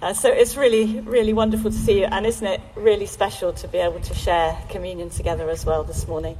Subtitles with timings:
[0.00, 3.66] Uh, so it's really, really wonderful to see you, and isn't it really special to
[3.66, 6.38] be able to share communion together as well this morning?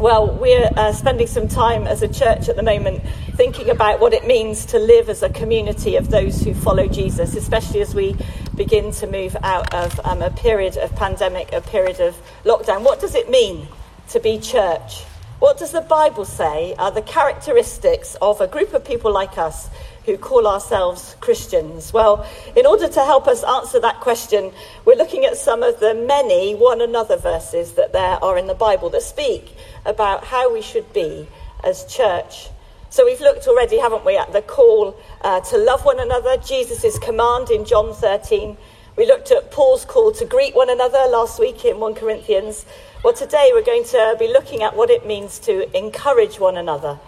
[0.00, 3.04] Well, we're uh, spending some time as a church at the moment
[3.36, 7.36] thinking about what it means to live as a community of those who follow Jesus,
[7.36, 8.16] especially as we
[8.56, 12.82] begin to move out of um, a period of pandemic, a period of lockdown.
[12.82, 13.68] What does it mean
[14.08, 15.04] to be church?
[15.38, 19.70] What does the Bible say are the characteristics of a group of people like us
[20.06, 21.92] who call ourselves Christians?
[21.92, 22.26] Well,
[22.56, 24.52] in order to help us answer that question,
[24.84, 28.54] we're looking at some of the many one another verses that there are in the
[28.54, 31.28] Bible that speak about how we should be
[31.62, 32.48] as church.
[32.88, 36.98] So we've looked already, haven't we, at the call uh, to love one another, Jesus'
[36.98, 38.56] command in John 13.
[38.96, 42.66] We looked at Paul's call to greet one another last week in 1 Corinthians.
[43.04, 46.98] Well, today we're going to be looking at what it means to encourage one another.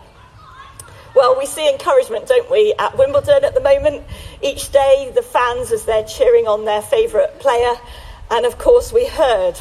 [1.22, 4.02] Well, we see encouragement, don't we, at Wimbledon at the moment.
[4.42, 7.74] Each day, the fans, as they're cheering on their favourite player.
[8.28, 9.54] And of course, we heard,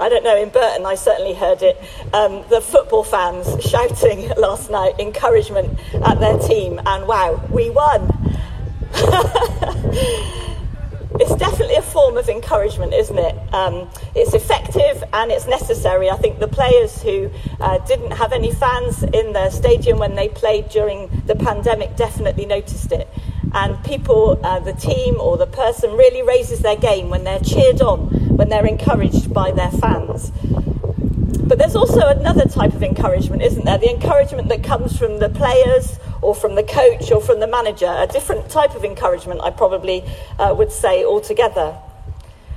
[0.00, 1.76] I don't know, in Burton, I certainly heard it,
[2.14, 6.80] um, the football fans shouting last night encouragement at their team.
[6.86, 8.08] And wow, we won.
[11.20, 13.54] it's definitely a form of encouragement, isn't it?
[13.54, 16.10] Um, it's effective and it's necessary.
[16.10, 20.28] I think the players who uh, didn't have any fans in their stadium when they
[20.28, 23.08] played during the pandemic definitely noticed it.
[23.54, 27.82] And people, uh, the team or the person really raises their game when they're cheered
[27.82, 30.32] on, when they're encouraged by their fans.
[31.44, 33.76] But there's also another type of encouragement, isn't there?
[33.76, 37.92] The encouragement that comes from the players or from the coach or from the manager,
[37.98, 40.04] a different type of encouragement, I probably
[40.38, 41.76] uh, would say altogether.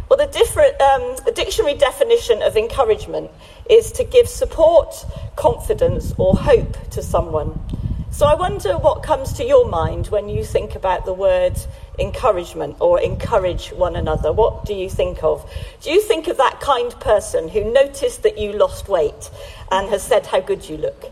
[0.07, 3.31] Well, the, different, um, the dictionary definition of encouragement
[3.67, 5.03] is to give support,
[5.35, 7.59] confidence, or hope to someone.
[8.11, 11.59] So I wonder what comes to your mind when you think about the word
[11.99, 14.31] encouragement or encourage one another.
[14.31, 15.51] What do you think of?
[15.81, 19.31] Do you think of that kind person who noticed that you lost weight
[19.71, 21.11] and has said how good you look?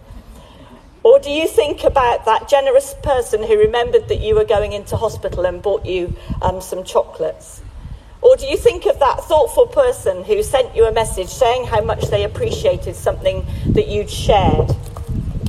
[1.04, 4.96] Or do you think about that generous person who remembered that you were going into
[4.96, 7.62] hospital and bought you um, some chocolates?
[8.22, 11.84] Or do you think of that thoughtful person who sent you a message saying how
[11.84, 14.72] much they appreciated something that you'd shared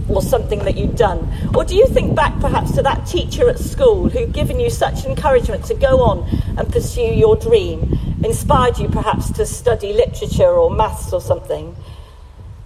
[0.08, 1.32] or something that you'd done?
[1.54, 5.04] Or do you think back perhaps to that teacher at school who'd given you such
[5.04, 6.28] encouragement to go on
[6.58, 11.76] and pursue your dream, inspired you perhaps to study literature or maths or something?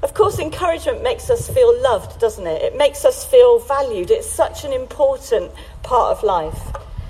[0.01, 2.63] Of course, encouragement makes us feel loved, doesn't it?
[2.63, 4.13] It makes us feel valued.
[4.13, 5.51] It's such an important
[5.83, 6.61] part of life.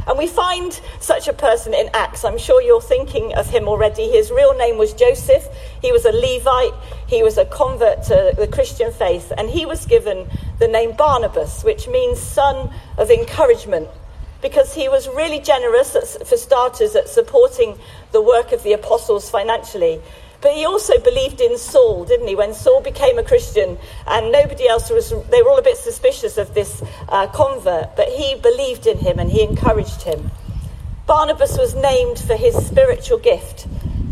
[0.06, 2.24] And we find such a person in Acts.
[2.24, 4.08] I'm sure you're thinking of him already.
[4.08, 5.46] His real name was Joseph.
[5.82, 6.72] He was a Levite.
[7.06, 9.34] He was a convert to the Christian faith.
[9.36, 10.26] And he was given
[10.58, 13.88] the name Barnabas, which means son of encouragement,
[14.40, 17.78] because he was really generous, for starters, at supporting
[18.12, 20.00] the work of the apostles financially.
[20.40, 22.36] But he also believed in Saul, didn't he?
[22.36, 23.76] When Saul became a Christian
[24.06, 28.08] and nobody else was, they were all a bit suspicious of this uh, convert, but
[28.08, 30.30] he believed in him and he encouraged him.
[31.06, 33.66] Barnabas was named for his spiritual gift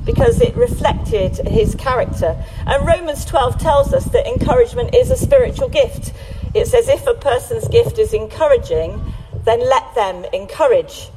[0.04, 2.42] because it reflected his character.
[2.66, 6.12] And Romans 12 tells us that encouragement is a spiritual gift.
[6.54, 9.00] It says, if a person's gift is encouraging,
[9.44, 11.10] then let them encourage.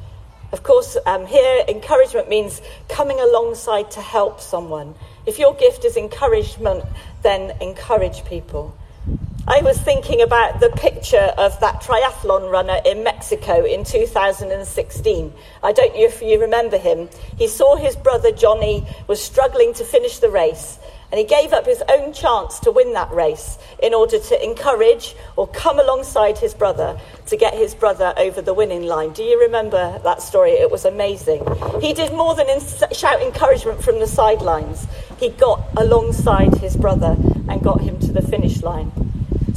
[0.52, 4.94] Of course, um, here encouragement means coming alongside to help someone.
[5.24, 6.84] If your gift is encouragement,
[7.22, 8.76] then encourage people.
[9.46, 15.32] I was thinking about the picture of that triathlon runner in Mexico in 2016.
[15.62, 17.08] I don't know if you remember him.
[17.38, 20.78] He saw his brother Johnny was struggling to finish the race,
[21.10, 25.14] and he gave up his own chance to win that race in order to encourage
[25.36, 29.12] or come alongside his brother to get his brother over the winning line.
[29.12, 30.52] Do you remember that story?
[30.52, 31.44] It was amazing.
[31.80, 32.46] He did more than
[32.92, 34.86] shout encouragement from the sidelines,
[35.18, 37.16] he got alongside his brother
[37.48, 39.09] and got him to the finish line.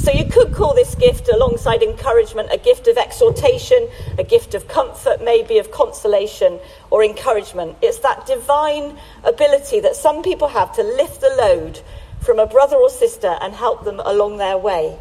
[0.04, 3.88] So you could call this gift, alongside encouragement, a gift of exhortation,
[4.18, 6.60] a gift of comfort, maybe of consolation
[6.90, 7.78] or encouragement.
[7.80, 11.80] It's that divine ability that some people have to lift the load
[12.20, 14.98] from a brother or sister and help them along their way.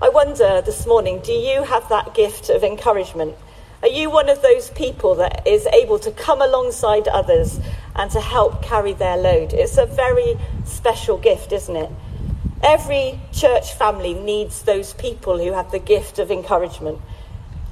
[0.00, 3.34] I wonder this morning do you have that gift of encouragement?
[3.82, 7.58] Are you one of those people that is able to come alongside others
[7.96, 9.52] and to help carry their load?
[9.52, 11.90] It's a very special gift, isn't it?
[12.62, 17.00] Every church family needs those people who have the gift of encouragement.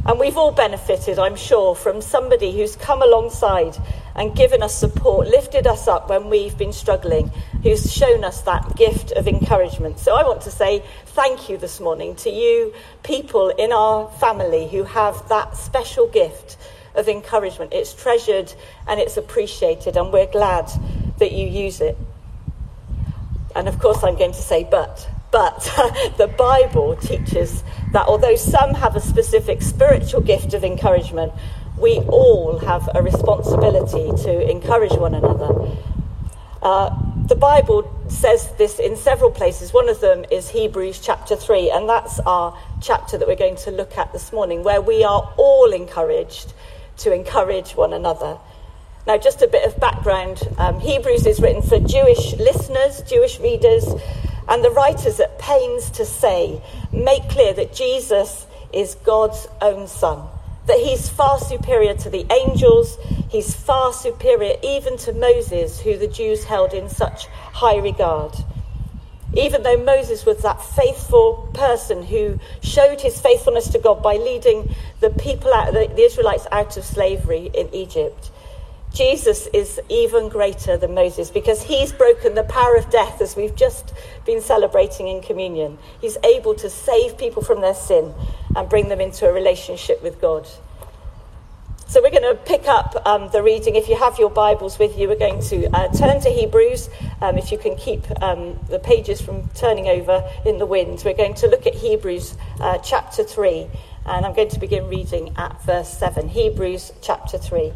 [0.04, 3.76] And we've all benefited, I'm sure, from somebody who's come alongside
[4.14, 7.32] and given us support, lifted us up when we've been struggling,
[7.64, 9.98] who's shown us that gift of encouragement.
[9.98, 12.72] So I want to say thank you this morning to you,
[13.02, 16.56] people in our family who have that special gift
[16.94, 17.72] of encouragement.
[17.72, 18.54] It's treasured
[18.86, 20.70] and it's appreciated, and we're glad
[21.18, 21.98] that you use it.
[23.56, 25.08] And of course, I'm going to say, but.
[25.32, 25.60] But
[26.18, 31.32] the Bible teaches that although some have a specific spiritual gift of encouragement,
[31.78, 35.76] we all have a responsibility to encourage one another.
[36.62, 36.90] Uh,
[37.26, 39.72] the Bible says this in several places.
[39.72, 43.70] One of them is Hebrews chapter 3, and that's our chapter that we're going to
[43.70, 46.52] look at this morning, where we are all encouraged
[46.98, 48.38] to encourage one another.
[49.06, 53.86] Now, just a bit of background um, Hebrews is written for Jewish listeners, Jewish readers,
[54.48, 56.60] and the writers at pains to say,
[56.92, 60.26] make clear that Jesus is God's own Son
[60.66, 62.98] that he's far superior to the angels,
[63.28, 68.34] he's far superior even to Moses, who the Jews held in such high regard.
[69.34, 74.74] Even though Moses was that faithful person who showed his faithfulness to God by leading
[75.00, 78.30] the people out, the, the Israelites out of slavery in Egypt,
[78.96, 83.54] Jesus is even greater than Moses because he's broken the power of death as we've
[83.54, 83.92] just
[84.24, 85.76] been celebrating in communion.
[86.00, 88.14] He's able to save people from their sin
[88.56, 90.48] and bring them into a relationship with God.
[91.88, 93.76] So we're going to pick up um, the reading.
[93.76, 96.88] If you have your Bibles with you, we're going to uh, turn to Hebrews.
[97.20, 101.12] Um, if you can keep um, the pages from turning over in the wind, we're
[101.12, 103.68] going to look at Hebrews uh, chapter 3.
[104.06, 106.30] And I'm going to begin reading at verse 7.
[106.30, 107.74] Hebrews chapter 3.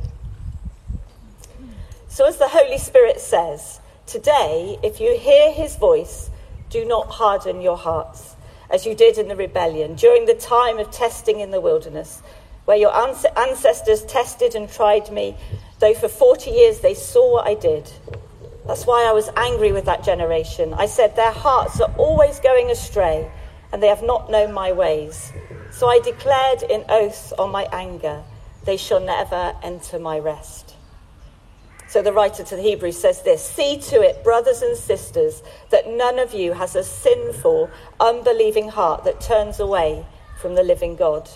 [2.13, 6.29] So, as the Holy Spirit says, today, if you hear his voice,
[6.69, 8.35] do not harden your hearts
[8.69, 12.21] as you did in the rebellion during the time of testing in the wilderness,
[12.65, 12.93] where your
[13.39, 15.37] ancestors tested and tried me,
[15.79, 17.89] though for 40 years they saw what I did.
[18.67, 20.75] That's why I was angry with that generation.
[20.75, 23.31] I said, Their hearts are always going astray,
[23.73, 25.33] and they have not known my ways.
[25.71, 28.25] So I declared in oath on my anger,
[28.65, 30.70] They shall never enter my rest.
[31.91, 35.89] So the writer to the Hebrews says this See to it, brothers and sisters, that
[35.89, 40.07] none of you has a sinful, unbelieving heart that turns away
[40.41, 41.29] from the living God.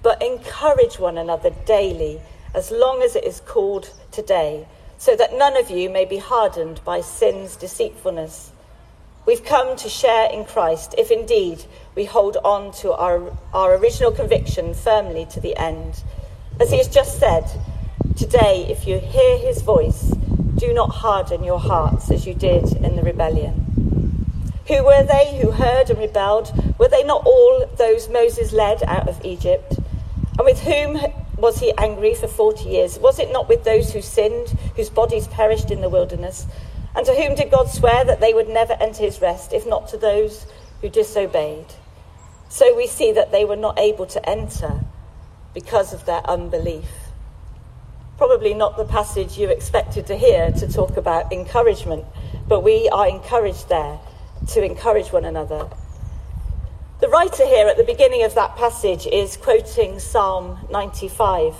[0.00, 2.20] But encourage one another daily,
[2.54, 6.80] as long as it is called today, so that none of you may be hardened
[6.84, 8.52] by sin's deceitfulness.
[9.26, 11.64] We've come to share in Christ, if indeed
[11.96, 16.04] we hold on to our, our original conviction firmly to the end.
[16.60, 17.50] As he has just said,
[18.16, 20.12] Today, if you hear his voice,
[20.56, 24.26] do not harden your hearts as you did in the rebellion.
[24.66, 26.52] Who were they who heard and rebelled?
[26.78, 29.78] Were they not all those Moses led out of Egypt?
[30.36, 31.00] And with whom
[31.38, 32.98] was he angry for 40 years?
[32.98, 36.46] Was it not with those who sinned, whose bodies perished in the wilderness?
[36.94, 39.88] And to whom did God swear that they would never enter his rest, if not
[39.88, 40.46] to those
[40.80, 41.66] who disobeyed?
[42.48, 44.80] So we see that they were not able to enter
[45.54, 46.99] because of their unbelief
[48.20, 52.04] probably not the passage you expected to hear to talk about encouragement,
[52.46, 53.98] but we are encouraged there
[54.46, 55.66] to encourage one another.
[57.00, 61.54] The writer here at the beginning of that passage is quoting Psalm 95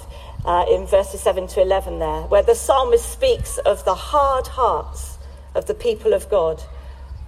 [0.44, 5.16] uh, in verses 7 to 11 there, where the psalmist speaks of the hard hearts
[5.54, 6.62] of the people of God.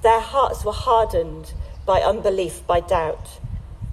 [0.02, 1.54] Their hearts were hardened
[1.86, 3.40] by unbelief, by doubt.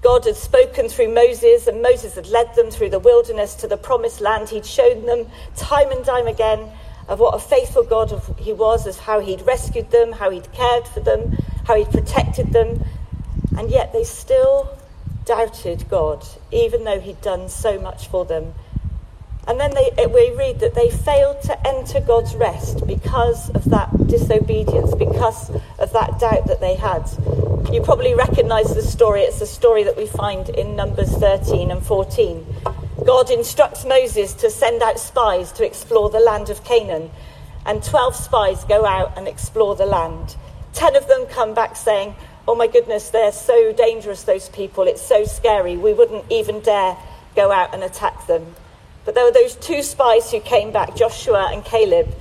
[0.09, 3.77] God had spoken through Moses, and Moses had led them through the wilderness to the
[3.77, 4.50] promised land.
[4.50, 6.67] He'd shown them time and time again
[7.07, 10.87] of what a faithful God he was, as how he'd rescued them, how he'd cared
[10.87, 11.37] for them,
[11.68, 12.83] how he'd protected them.
[13.56, 14.75] And yet they still
[15.25, 18.56] doubted God, even though he'd done so much for them.
[19.47, 23.63] And then they, eh, we read that they failed to enter God's rest because of
[23.66, 27.07] that disobedience, because of that doubt that they had.
[27.71, 29.21] You probably recognize the story.
[29.21, 32.44] It's the story that we find in Numbers 13 and 14.
[33.06, 37.11] God instructs Moses to send out spies to explore the land of Canaan,
[37.68, 40.35] and 12 spies go out and explore the land.
[40.73, 42.16] 10 of them come back saying,
[42.47, 44.85] Oh my goodness, they're so dangerous, those people.
[44.85, 45.78] It's so scary.
[45.78, 46.97] We wouldn't even dare
[47.35, 48.56] go out and attack them.
[49.06, 52.16] But there were those two spies who came back, Joshua and Caleb.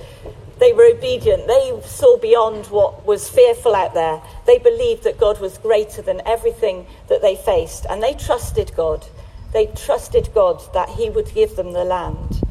[0.59, 1.47] They were obedient.
[1.47, 4.21] They saw beyond what was fearful out there.
[4.45, 7.85] They believed that God was greater than everything that they faced.
[7.89, 9.07] And they trusted God.
[9.53, 12.41] They trusted God that He would give them the land.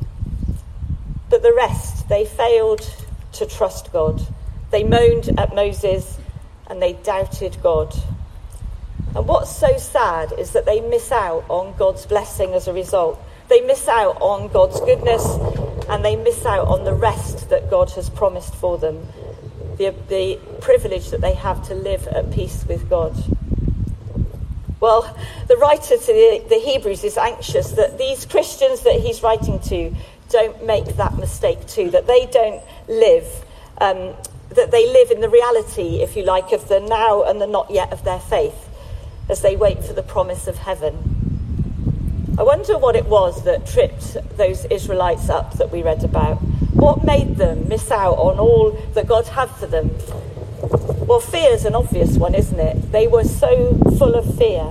[1.28, 2.90] But the rest, they failed
[3.32, 4.22] to trust God.
[4.70, 6.18] They moaned at Moses
[6.66, 7.94] and they doubted God.
[9.14, 13.22] And what's so sad is that they miss out on God's blessing as a result.
[13.48, 15.24] They miss out on God's goodness
[15.88, 19.06] and they miss out on the rest that God has promised for them,
[19.76, 23.16] the, the privilege that they have to live at peace with God.
[24.80, 25.16] Well,
[25.48, 29.94] the writer to the, the Hebrews is anxious that these Christians that he's writing to
[30.28, 33.26] don't make that mistake too, that they don't live,
[33.80, 34.14] um,
[34.50, 37.70] that they live in the reality, if you like, of the now and the not
[37.70, 38.68] yet of their faith
[39.28, 41.17] as they wait for the promise of heaven.
[42.38, 46.36] I wonder what it was that tripped those Israelites up that we read about.
[46.72, 49.90] What made them miss out on all that God had for them
[51.08, 52.92] well, fear is an obvious one, isn't it?
[52.92, 54.70] They were so full of fear.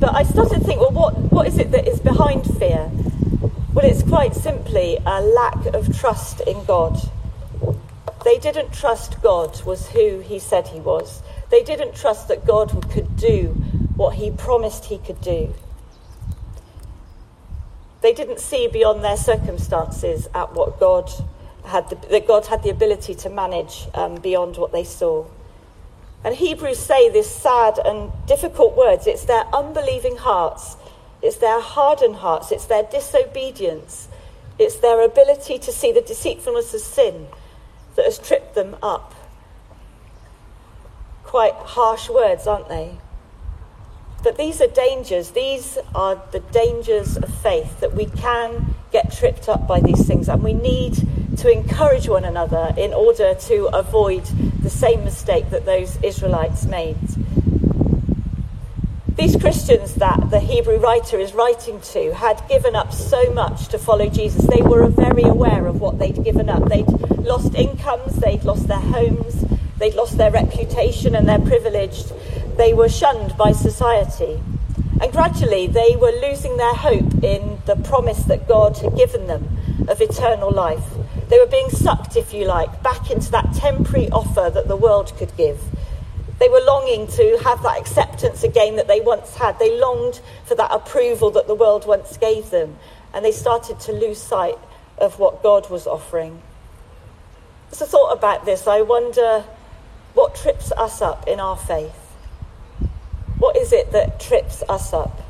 [0.00, 2.90] But I started to think, well, what, what is it that is behind fear?
[3.74, 6.98] Well, it's quite simply a lack of trust in God.
[8.24, 11.22] They didn't trust God was who he said he was.
[11.50, 13.48] They didn't trust that God could do
[13.94, 15.52] what he promised he could do.
[18.04, 21.10] They didn't see beyond their circumstances at what God
[21.64, 25.24] had the, that God had the ability to manage um, beyond what they saw.
[26.22, 29.06] And Hebrews say this sad and difficult words.
[29.06, 30.76] It's their unbelieving hearts,
[31.22, 34.08] it's their hardened hearts, it's their disobedience,
[34.58, 37.28] it's their ability to see the deceitfulness of sin
[37.96, 39.14] that has tripped them up.
[41.22, 42.98] Quite harsh words, aren't they?
[44.24, 45.32] But these are dangers.
[45.32, 50.30] These are the dangers of faith that we can get tripped up by these things,
[50.30, 50.94] and we need
[51.36, 54.24] to encourage one another in order to avoid
[54.62, 56.96] the same mistake that those Israelites made.
[59.16, 63.78] These Christians that the Hebrew writer is writing to had given up so much to
[63.78, 64.46] follow Jesus.
[64.46, 66.68] They were very aware of what they'd given up.
[66.68, 66.88] They'd
[67.18, 69.44] lost incomes, they'd lost their homes,
[69.78, 72.04] they'd lost their reputation and their privilege.
[72.56, 74.40] They were shunned by society.
[75.00, 79.56] And gradually they were losing their hope in the promise that God had given them
[79.88, 80.84] of eternal life.
[81.28, 85.12] They were being sucked, if you like, back into that temporary offer that the world
[85.16, 85.60] could give.
[86.38, 89.58] They were longing to have that acceptance again that they once had.
[89.58, 92.78] They longed for that approval that the world once gave them.
[93.12, 94.58] And they started to lose sight
[94.98, 96.40] of what God was offering.
[97.72, 99.44] As I thought about this, I wonder
[100.14, 102.03] what trips us up in our faith.
[103.64, 105.22] Is it that trips us up?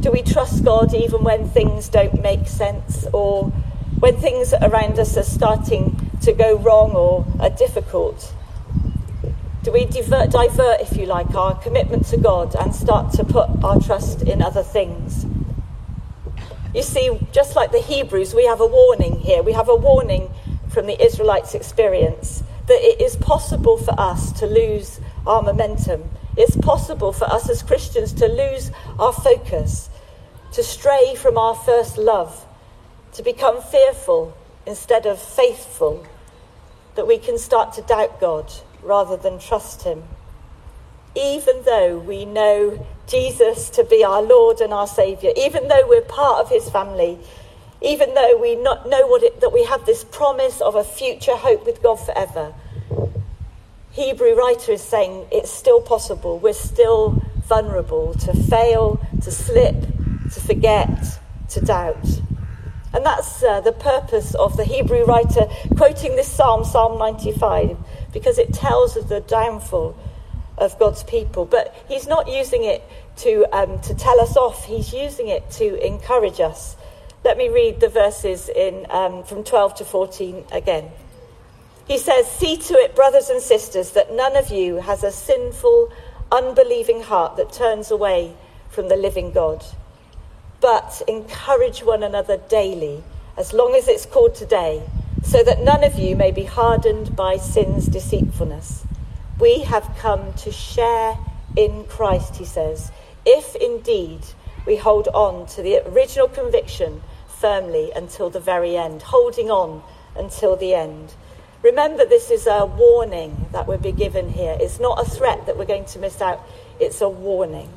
[0.00, 3.50] Do we trust God even when things don't make sense or
[4.00, 8.32] when things around us are starting to go wrong or are difficult?
[9.62, 13.50] Do we divert, divert, if you like, our commitment to God and start to put
[13.62, 15.26] our trust in other things?
[16.74, 19.42] You see, just like the Hebrews, we have a warning here.
[19.42, 20.30] We have a warning
[20.70, 26.08] from the Israelites' experience that it is possible for us to lose our momentum.
[26.36, 29.88] It's possible for us as Christians to lose our focus,
[30.52, 32.46] to stray from our first love
[33.16, 36.06] to become fearful instead of faithful,
[36.96, 38.52] that we can start to doubt God
[38.82, 40.04] rather than trust Him.
[41.14, 46.02] Even though we know Jesus to be our Lord and our Saviour, even though we're
[46.02, 47.18] part of His family,
[47.80, 51.64] even though we know what it, that we have this promise of a future hope
[51.64, 52.52] with God forever,
[53.96, 56.38] Hebrew writer is saying it's still possible.
[56.38, 59.74] We're still vulnerable to fail, to slip,
[60.34, 62.06] to forget, to doubt.
[62.92, 65.46] And that's uh, the purpose of the Hebrew writer
[65.78, 67.78] quoting this psalm, Psalm 95,
[68.12, 69.96] because it tells of the downfall
[70.58, 71.46] of God's people.
[71.46, 72.84] But he's not using it
[73.24, 76.76] to, um, to tell us off, he's using it to encourage us.
[77.24, 80.90] Let me read the verses in, um, from 12 to 14 again.
[81.86, 85.92] He says, See to it, brothers and sisters, that none of you has a sinful,
[86.32, 88.34] unbelieving heart that turns away
[88.68, 89.64] from the living God
[90.60, 93.02] but encourage one another daily,
[93.36, 94.82] as long as it's called today,
[95.22, 98.84] so that none of you may be hardened by sin's deceitfulness.
[99.38, 101.18] We have come to share
[101.56, 102.90] in Christ, he says,
[103.24, 104.20] if indeed
[104.66, 109.82] we hold on to the original conviction firmly until the very end, holding on
[110.16, 111.14] until the end.
[111.66, 114.56] Remember, this is a warning that we're being given here.
[114.60, 116.40] It's not a threat that we're going to miss out,
[116.78, 117.68] it's a warning.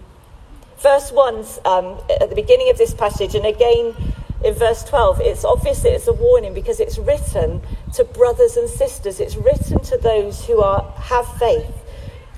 [0.78, 3.96] Verse 1, um, at the beginning of this passage, and again
[4.44, 7.64] in verse 12, it's obvious that it's a warning because it's written
[7.96, 9.20] to brothers and sisters.
[9.20, 11.74] It's written to those who are, have faith.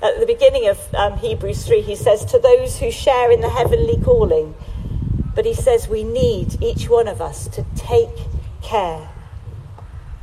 [0.02, 3.50] At the beginning of um, Hebrews 3, he says, To those who share in the
[3.50, 4.54] heavenly calling.
[5.34, 8.08] But he says we need, each one of us, to take
[8.62, 9.11] care.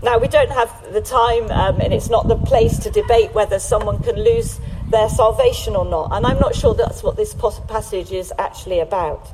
[0.02, 3.60] Now, we don't have the time, um, and it's not the place to debate whether
[3.60, 6.12] someone can lose their salvation or not.
[6.14, 7.36] And I'm not sure that's what this
[7.68, 9.28] passage is actually about.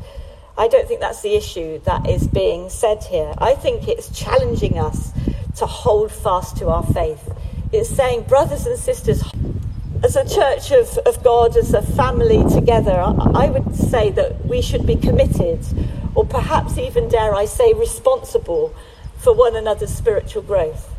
[0.58, 3.34] I don't think that's the issue that is being said here.
[3.38, 5.12] I think it's challenging us
[5.58, 7.32] to hold fast to our faith.
[7.72, 9.24] It's saying, brothers and sisters,
[10.04, 14.46] as a church of, of God, as a family together, I, I would say that
[14.46, 15.60] we should be committed,
[16.16, 18.74] or perhaps even, dare I say, responsible
[19.26, 20.94] for one another's spiritual growth.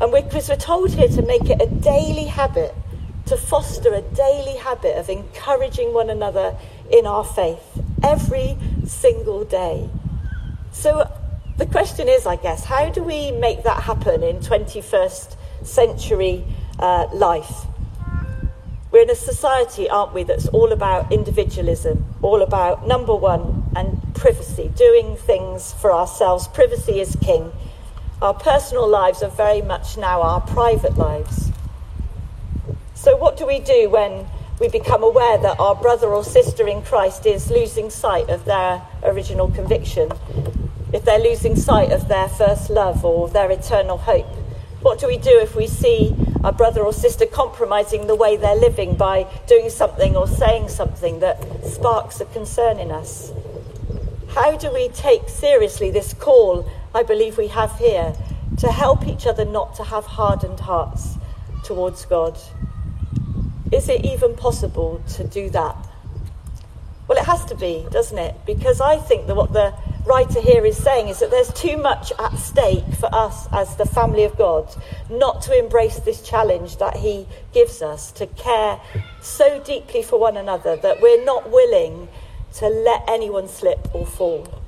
[0.00, 2.74] And because we're told here to make it a daily habit,
[3.26, 6.56] to foster a daily habit of encouraging one another
[6.90, 7.62] in our faith
[8.02, 9.88] every single day.
[10.72, 11.08] So
[11.56, 16.44] the question is, I guess, how do we make that happen in 21st century
[16.80, 17.64] uh, life?
[18.90, 23.63] We're in a society, aren't we, that's all about individualism, all about number one
[24.14, 26.48] privacy, doing things for ourselves.
[26.48, 27.52] Privacy is king.
[28.22, 31.50] Our personal lives are very much now our private lives.
[32.94, 34.26] So, what do we do when
[34.58, 38.82] we become aware that our brother or sister in Christ is losing sight of their
[39.02, 40.10] original conviction?
[40.92, 44.26] If they're losing sight of their first love or their eternal hope?
[44.80, 48.54] What do we do if we see our brother or sister compromising the way they're
[48.54, 53.32] living by doing something or saying something that sparks a concern in us?
[54.34, 58.12] How do we take seriously this call I believe we have here
[58.58, 61.16] to help each other not to have hardened hearts
[61.62, 62.36] towards God?
[63.70, 65.76] Is it even possible to do that?
[67.06, 68.34] Well, it has to be, doesn't it?
[68.44, 69.72] Because I think that what the
[70.04, 73.86] writer here is saying is that there's too much at stake for us as the
[73.86, 74.68] family of God
[75.08, 78.80] not to embrace this challenge that he gives us to care
[79.22, 82.08] so deeply for one another that we're not willing
[82.56, 84.62] to let anyone slip or fall.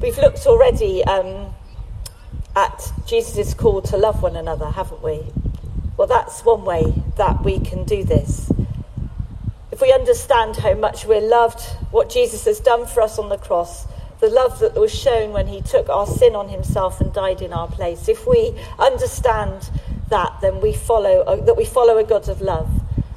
[0.00, 1.54] We've looked already um,
[2.56, 5.22] at Jesus' call to love one another, haven't we?
[5.96, 8.50] Well, that's one way that we can do this
[9.74, 11.60] if we understand how much we're loved,
[11.90, 13.88] what Jesus has done for us on the cross,
[14.20, 17.52] the love that was shown when he took our sin on himself and died in
[17.52, 19.68] our place, if we understand
[20.10, 22.70] that, then we follow uh, that we follow a God of love,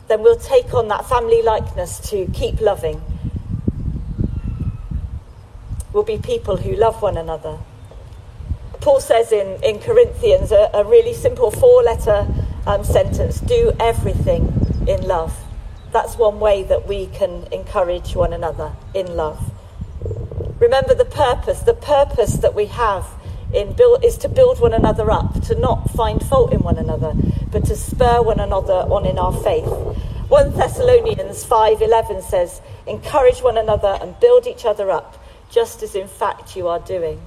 [0.08, 3.02] then we'll take on that family likeness to keep loving.
[5.94, 7.60] We'll be people who love one another.
[8.82, 12.28] Paul says in, in Corinthians a, a really simple four letter
[12.66, 15.38] um, sentence do everything in love.
[15.92, 19.52] That's one way that we can encourage one another in love.
[20.60, 21.62] Remember the purpose.
[21.62, 23.06] The purpose that we have
[23.54, 27.14] in build, is to build one another up, to not find fault in one another,
[27.52, 29.68] but to spur one another on in our faith.
[30.30, 35.16] 1 Thessalonians 5:11 says, "Encourage one another and build each other up,
[35.50, 37.22] just as in fact you are doing."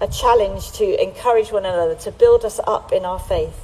[0.00, 3.58] A challenge to encourage one another, to build us up in our faith.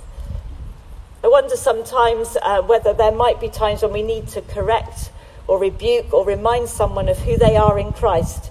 [1.23, 5.11] I wonder sometimes uh, whether there might be times when we need to correct
[5.47, 8.51] or rebuke or remind someone of who they are in Christ.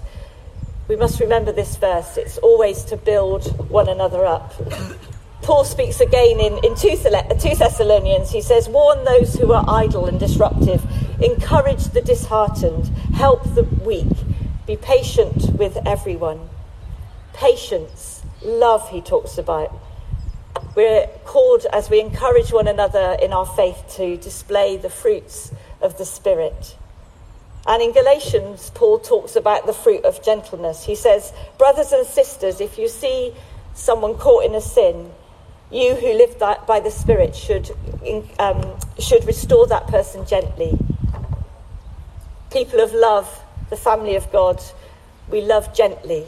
[0.86, 2.18] We must remember this verse.
[2.18, 4.52] It's always to build one another up.
[5.40, 8.30] Paul speaks again in, in uh, 2 Thessalonians.
[8.30, 10.84] He says, Warn those who are idle and disruptive,
[11.22, 14.12] encourage the disheartened, help the weak,
[14.66, 16.50] be patient with everyone.
[17.32, 19.72] Patience, love, he talks about.
[20.74, 25.96] We're called as we encourage one another in our faith to display the fruits of
[25.96, 26.76] the Spirit.
[27.66, 30.84] And in Galatians, Paul talks about the fruit of gentleness.
[30.84, 33.32] He says, Brothers and sisters, if you see
[33.72, 35.10] someone caught in a sin,
[35.70, 37.70] you who live by the Spirit should,
[38.38, 40.78] um, should restore that person gently.
[42.52, 44.62] People of love, the family of God,
[45.30, 46.26] we love gently.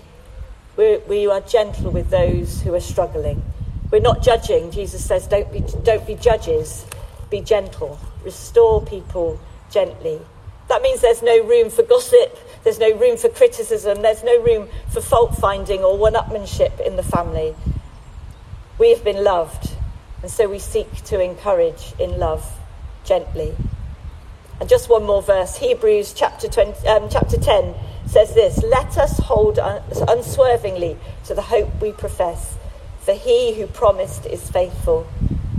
[0.77, 3.43] We're, we are gentle with those who are struggling.
[3.91, 4.71] We're not judging.
[4.71, 6.87] Jesus says, don't be, don't be judges,
[7.31, 8.01] be gentle.
[8.25, 9.39] Restore people
[9.71, 10.21] gently.
[10.69, 14.69] That means there's no room for gossip, there's no room for criticism, there's no room
[14.89, 17.55] for fault finding or one upmanship in the family.
[18.79, 19.71] We have been loved,
[20.23, 22.45] and so we seek to encourage in love
[23.05, 23.55] gently.
[24.59, 27.75] And just one more verse Hebrews chapter, 20, um, chapter 10
[28.07, 32.57] says this Let us hold unswervingly to the hope we profess
[33.07, 35.07] for he who promised is faithful.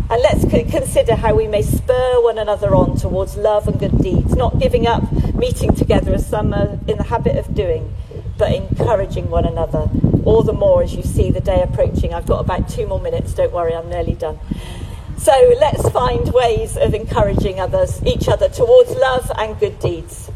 [0.10, 4.38] And let's consider how we may spur one another on towards love and good deeds,
[4.38, 7.94] not giving up meeting together as some are in the habit of doing,
[8.38, 9.90] but encouraging one another.
[10.24, 12.14] All the more as you see the day approaching.
[12.14, 14.40] I've got about two more minutes, don't worry, I'm nearly done.
[15.18, 20.32] So let's find ways of encouraging others, each other towards love and good deeds.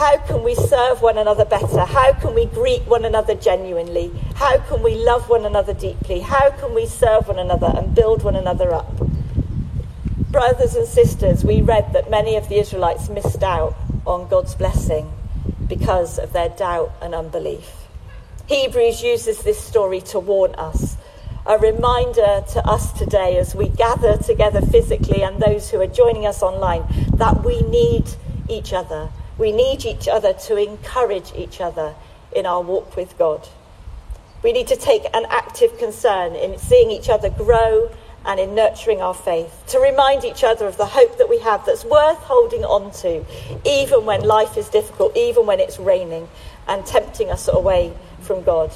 [0.00, 1.84] How can we serve one another better?
[1.84, 4.10] How can we greet one another genuinely?
[4.34, 6.20] How can we love one another deeply?
[6.20, 8.90] How can we serve one another and build one another up?
[10.30, 15.12] Brothers and sisters, we read that many of the Israelites missed out on God's blessing
[15.66, 17.70] because of their doubt and unbelief.
[18.46, 20.96] Hebrews uses this story to warn us
[21.44, 26.24] a reminder to us today as we gather together physically and those who are joining
[26.24, 26.84] us online
[27.16, 28.06] that we need
[28.48, 29.10] each other.
[29.40, 31.94] We need each other to encourage each other
[32.30, 33.48] in our walk with God.
[34.42, 37.90] We need to take an active concern in seeing each other grow
[38.26, 41.64] and in nurturing our faith, to remind each other of the hope that we have
[41.64, 43.24] that's worth holding on to,
[43.64, 46.28] even when life is difficult, even when it's raining
[46.68, 48.70] and tempting us away from God.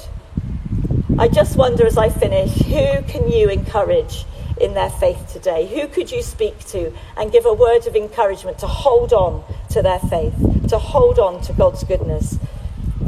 [1.19, 4.25] I just wonder as I finish who can you encourage
[4.59, 5.67] in their faith today?
[5.67, 9.43] Who could you speak to and give a word of encouragement to hold on
[9.75, 12.39] to their faith, to hold on to God's goodness,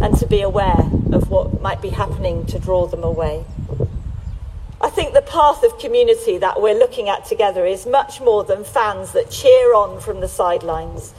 [0.01, 3.45] and to be aware of what might be happening to draw them away?
[4.81, 8.65] I think the path of community that we're looking at together is much more than
[8.65, 11.13] fans that cheer on from the sidelines.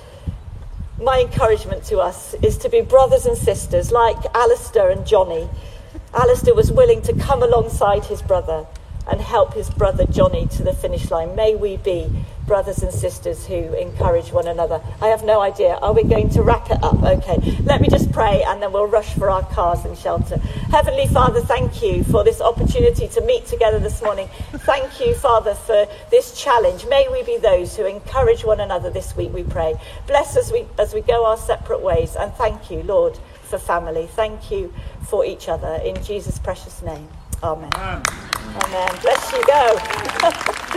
[1.00, 5.48] My encouragement to us is to be brothers and sisters like Alistair and Johnny.
[6.12, 8.66] Alistair was willing to come alongside his brother
[9.08, 11.34] and help his brother Johnny to the finish line.
[11.34, 12.10] May we be
[12.46, 14.80] brothers and sisters who encourage one another.
[15.02, 15.74] I have no idea.
[15.82, 17.02] Are we going to wrap it up?
[17.02, 20.38] Okay, let me just pray and then we'll rush for our cars and shelter.
[20.70, 24.28] Heavenly Father, thank you for this opportunity to meet together this morning.
[24.52, 26.86] Thank you, Father, for this challenge.
[26.86, 29.74] May we be those who encourage one another this week, we pray.
[30.06, 32.16] Bless us as we, as we go our separate ways.
[32.16, 34.06] And thank you, Lord, for family.
[34.06, 35.80] Thank you for each other.
[35.84, 37.08] In Jesus' precious name.
[37.42, 37.70] Amen.
[37.74, 38.37] Amen.
[38.64, 38.98] Amen.
[39.02, 39.44] Bless you.
[39.46, 40.58] Go.